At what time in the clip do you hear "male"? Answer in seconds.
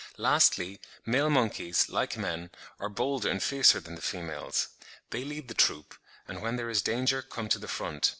1.05-1.29